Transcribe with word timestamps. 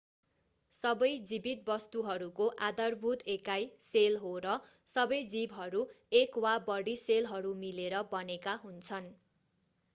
सबै 0.73 1.09
जीवित 1.31 1.59
वस्तुहरूको 1.65 2.47
आधारभूत 2.69 3.25
एकाइ 3.35 3.67
सेल 3.83 4.17
हो 4.23 4.33
र 4.47 4.55
सबै 4.89 5.21
जीवहरू 5.29 5.85
एक 6.17 6.43
वा 6.43 6.57
बढी 6.67 6.99
सेलहरू 7.01 7.55
मिलेर 7.61 8.03
बनेका 8.11 8.59
हुन्छन् 8.63 9.11